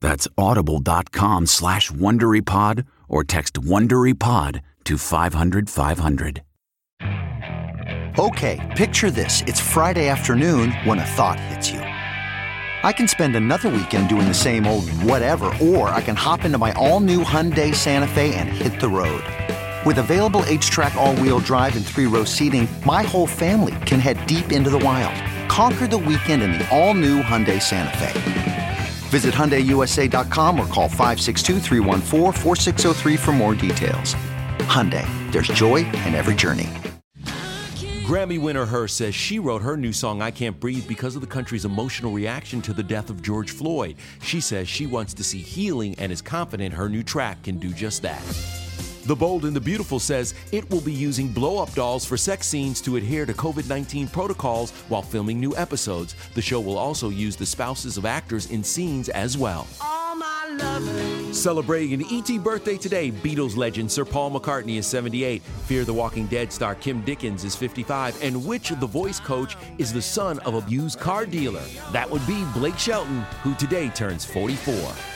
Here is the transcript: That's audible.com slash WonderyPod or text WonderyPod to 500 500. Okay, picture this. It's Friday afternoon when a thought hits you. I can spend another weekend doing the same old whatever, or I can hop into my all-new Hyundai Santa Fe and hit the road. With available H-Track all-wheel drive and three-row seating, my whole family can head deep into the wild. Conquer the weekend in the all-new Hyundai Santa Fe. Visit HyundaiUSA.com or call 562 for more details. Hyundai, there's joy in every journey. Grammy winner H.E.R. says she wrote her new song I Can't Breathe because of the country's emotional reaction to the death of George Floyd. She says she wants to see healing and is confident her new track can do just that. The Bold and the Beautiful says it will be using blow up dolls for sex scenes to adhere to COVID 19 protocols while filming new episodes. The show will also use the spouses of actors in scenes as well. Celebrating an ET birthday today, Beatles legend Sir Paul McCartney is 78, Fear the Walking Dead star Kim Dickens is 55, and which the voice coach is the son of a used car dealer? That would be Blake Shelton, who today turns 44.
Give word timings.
That's 0.00 0.28
audible.com 0.38 1.46
slash 1.46 1.90
WonderyPod 1.90 2.86
or 3.08 3.24
text 3.24 3.54
WonderyPod 3.54 4.60
to 4.84 4.98
500 4.98 5.68
500. 5.68 6.42
Okay, 8.18 8.72
picture 8.76 9.10
this. 9.10 9.42
It's 9.42 9.60
Friday 9.60 10.08
afternoon 10.08 10.72
when 10.84 10.98
a 10.98 11.04
thought 11.04 11.38
hits 11.38 11.70
you. 11.70 11.80
I 11.80 12.92
can 12.92 13.08
spend 13.08 13.36
another 13.36 13.68
weekend 13.68 14.08
doing 14.08 14.26
the 14.26 14.32
same 14.32 14.66
old 14.66 14.88
whatever, 15.02 15.52
or 15.60 15.90
I 15.90 16.00
can 16.00 16.16
hop 16.16 16.44
into 16.44 16.56
my 16.56 16.72
all-new 16.72 17.24
Hyundai 17.24 17.74
Santa 17.74 18.06
Fe 18.08 18.34
and 18.34 18.48
hit 18.48 18.80
the 18.80 18.88
road. 18.88 19.22
With 19.84 19.98
available 19.98 20.42
H-Track 20.46 20.94
all-wheel 20.94 21.40
drive 21.40 21.76
and 21.76 21.84
three-row 21.84 22.24
seating, 22.24 22.66
my 22.86 23.02
whole 23.02 23.26
family 23.26 23.74
can 23.84 24.00
head 24.00 24.24
deep 24.26 24.50
into 24.50 24.70
the 24.70 24.78
wild. 24.78 25.14
Conquer 25.50 25.86
the 25.86 25.98
weekend 25.98 26.42
in 26.42 26.52
the 26.52 26.66
all-new 26.70 27.20
Hyundai 27.22 27.60
Santa 27.60 27.96
Fe. 27.98 28.45
Visit 29.16 29.32
HyundaiUSA.com 29.32 30.60
or 30.60 30.66
call 30.66 30.90
562 30.90 33.16
for 33.16 33.32
more 33.32 33.54
details. 33.54 34.14
Hyundai, 34.68 35.06
there's 35.32 35.48
joy 35.48 35.86
in 36.04 36.14
every 36.14 36.34
journey. 36.34 36.68
Grammy 38.04 38.38
winner 38.38 38.64
H.E.R. 38.64 38.86
says 38.86 39.14
she 39.14 39.38
wrote 39.38 39.62
her 39.62 39.74
new 39.74 39.94
song 39.94 40.20
I 40.20 40.30
Can't 40.30 40.60
Breathe 40.60 40.86
because 40.86 41.14
of 41.14 41.22
the 41.22 41.26
country's 41.26 41.64
emotional 41.64 42.12
reaction 42.12 42.60
to 42.60 42.74
the 42.74 42.82
death 42.82 43.08
of 43.08 43.22
George 43.22 43.52
Floyd. 43.52 43.96
She 44.20 44.42
says 44.42 44.68
she 44.68 44.84
wants 44.84 45.14
to 45.14 45.24
see 45.24 45.38
healing 45.38 45.94
and 45.98 46.12
is 46.12 46.20
confident 46.20 46.74
her 46.74 46.90
new 46.90 47.02
track 47.02 47.42
can 47.42 47.56
do 47.56 47.70
just 47.70 48.02
that. 48.02 48.20
The 49.06 49.14
Bold 49.14 49.44
and 49.44 49.54
the 49.54 49.60
Beautiful 49.60 50.00
says 50.00 50.34
it 50.50 50.68
will 50.68 50.80
be 50.80 50.92
using 50.92 51.28
blow 51.28 51.62
up 51.62 51.72
dolls 51.74 52.04
for 52.04 52.16
sex 52.16 52.44
scenes 52.44 52.80
to 52.80 52.96
adhere 52.96 53.24
to 53.24 53.32
COVID 53.32 53.68
19 53.68 54.08
protocols 54.08 54.72
while 54.88 55.00
filming 55.00 55.38
new 55.38 55.56
episodes. 55.56 56.16
The 56.34 56.42
show 56.42 56.58
will 56.58 56.76
also 56.76 57.10
use 57.10 57.36
the 57.36 57.46
spouses 57.46 57.96
of 57.98 58.04
actors 58.04 58.50
in 58.50 58.64
scenes 58.64 59.08
as 59.08 59.38
well. 59.38 59.68
Celebrating 61.32 61.92
an 61.92 62.04
ET 62.10 62.42
birthday 62.42 62.76
today, 62.76 63.12
Beatles 63.12 63.56
legend 63.56 63.92
Sir 63.92 64.04
Paul 64.04 64.32
McCartney 64.32 64.78
is 64.78 64.88
78, 64.88 65.40
Fear 65.42 65.84
the 65.84 65.94
Walking 65.94 66.26
Dead 66.26 66.52
star 66.52 66.74
Kim 66.74 67.00
Dickens 67.02 67.44
is 67.44 67.54
55, 67.54 68.20
and 68.24 68.44
which 68.44 68.70
the 68.70 68.86
voice 68.86 69.20
coach 69.20 69.56
is 69.78 69.92
the 69.92 70.02
son 70.02 70.40
of 70.40 70.54
a 70.54 70.68
used 70.68 70.98
car 70.98 71.26
dealer? 71.26 71.62
That 71.92 72.10
would 72.10 72.26
be 72.26 72.44
Blake 72.54 72.78
Shelton, 72.78 73.20
who 73.44 73.54
today 73.54 73.88
turns 73.90 74.24
44. 74.24 75.15